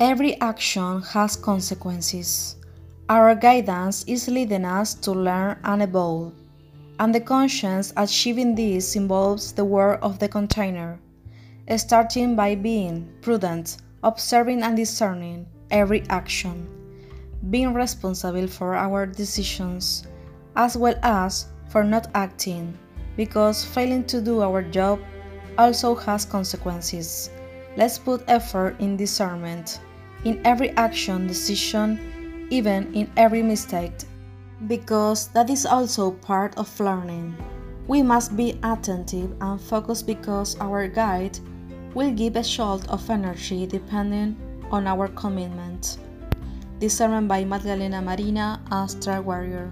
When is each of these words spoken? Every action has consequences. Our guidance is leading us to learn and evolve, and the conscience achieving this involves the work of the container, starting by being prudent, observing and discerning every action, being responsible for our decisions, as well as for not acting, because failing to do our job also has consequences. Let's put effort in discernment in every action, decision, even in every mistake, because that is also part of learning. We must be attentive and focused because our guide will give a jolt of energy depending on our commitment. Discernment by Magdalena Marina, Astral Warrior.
Every 0.00 0.40
action 0.40 1.02
has 1.02 1.36
consequences. 1.36 2.56
Our 3.10 3.34
guidance 3.34 4.02
is 4.04 4.28
leading 4.28 4.64
us 4.64 4.94
to 4.94 5.12
learn 5.12 5.58
and 5.62 5.82
evolve, 5.82 6.32
and 6.98 7.14
the 7.14 7.20
conscience 7.20 7.92
achieving 7.98 8.54
this 8.54 8.96
involves 8.96 9.52
the 9.52 9.66
work 9.66 9.98
of 10.00 10.18
the 10.18 10.26
container, 10.26 10.98
starting 11.76 12.34
by 12.34 12.54
being 12.54 13.12
prudent, 13.20 13.76
observing 14.02 14.62
and 14.62 14.74
discerning 14.74 15.44
every 15.70 16.02
action, 16.08 16.66
being 17.50 17.74
responsible 17.74 18.46
for 18.46 18.74
our 18.74 19.04
decisions, 19.04 20.04
as 20.56 20.78
well 20.78 20.98
as 21.02 21.48
for 21.68 21.84
not 21.84 22.08
acting, 22.14 22.72
because 23.18 23.66
failing 23.66 24.04
to 24.04 24.22
do 24.22 24.40
our 24.40 24.62
job 24.62 24.98
also 25.58 25.94
has 25.94 26.24
consequences. 26.24 27.28
Let's 27.76 27.98
put 27.98 28.24
effort 28.28 28.80
in 28.80 28.96
discernment 28.96 29.78
in 30.24 30.40
every 30.44 30.70
action, 30.70 31.26
decision, 31.26 32.46
even 32.50 32.92
in 32.94 33.10
every 33.16 33.42
mistake, 33.42 33.92
because 34.66 35.28
that 35.28 35.48
is 35.50 35.64
also 35.66 36.10
part 36.10 36.56
of 36.58 36.68
learning. 36.80 37.34
We 37.86 38.02
must 38.02 38.36
be 38.36 38.58
attentive 38.62 39.34
and 39.40 39.60
focused 39.60 40.06
because 40.06 40.56
our 40.60 40.86
guide 40.86 41.38
will 41.94 42.12
give 42.12 42.36
a 42.36 42.42
jolt 42.42 42.88
of 42.88 43.08
energy 43.10 43.66
depending 43.66 44.36
on 44.70 44.86
our 44.86 45.08
commitment. 45.08 45.98
Discernment 46.78 47.28
by 47.28 47.44
Magdalena 47.44 48.00
Marina, 48.00 48.62
Astral 48.70 49.22
Warrior. 49.22 49.70